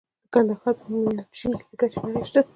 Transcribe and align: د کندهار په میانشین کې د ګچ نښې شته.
د 0.25 0.25
کندهار 0.33 0.73
په 0.79 0.85
میانشین 0.93 1.53
کې 1.59 1.65
د 1.69 1.71
ګچ 1.79 1.93
نښې 2.03 2.23
شته. 2.29 2.41